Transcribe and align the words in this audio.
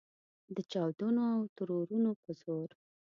د 0.55 0.57
چاودنو 0.71 1.21
او 1.35 1.41
ترورونو 1.55 2.11
په 2.21 2.31
زور. 2.41 2.69